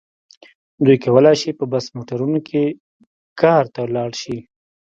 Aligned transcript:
دوی 0.83 0.97
کولای 1.05 1.35
شي 1.41 1.51
په 1.59 1.65
بس 1.71 1.85
موټرونو 1.97 2.39
کې 2.47 2.63
کار 3.41 3.63
ته 3.75 3.81
لاړ 3.95 4.11
شي. 4.21 4.37